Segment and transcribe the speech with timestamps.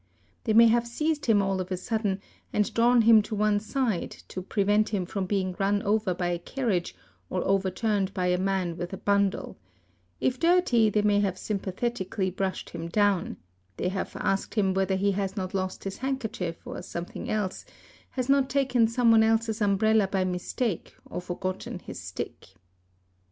[0.45, 4.09] They may have seized him all of a sudden and drawn him to one side
[4.29, 6.95] to prevent him from being run over by a carriage
[7.29, 9.59] or overturned by a man with a bundle;
[10.19, 13.27] if dirty they may have sympathetically brushed him down,_
[13.77, 17.63] they have asked him whether he has not lost his handkerchief or some thing else,
[18.09, 22.55] has not taken someone else's umbrella by mistake, or forgotton his stick.